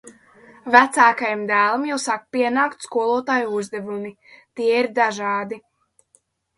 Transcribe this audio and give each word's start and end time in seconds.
Vecākajam 0.75 1.43
dēlam 1.51 1.85
jau 1.91 1.99
sāk 2.07 2.25
pienākt 2.37 2.89
skolotāju 2.89 3.55
uzdevumi. 3.61 4.15
Tie 4.59 4.75
ir 4.83 4.93
dažādi. 5.01 5.67